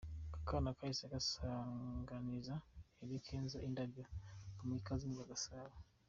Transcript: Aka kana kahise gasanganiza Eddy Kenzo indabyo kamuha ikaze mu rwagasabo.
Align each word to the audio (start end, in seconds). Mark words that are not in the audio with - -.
Aka 0.35 0.41
kana 0.49 0.77
kahise 0.77 1.05
gasanganiza 1.13 2.55
Eddy 3.01 3.17
Kenzo 3.25 3.57
indabyo 3.67 4.03
kamuha 4.55 4.79
ikaze 4.81 5.03
mu 5.07 5.17
rwagasabo. 5.17 5.75